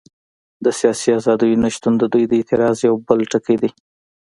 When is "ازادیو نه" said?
1.19-1.69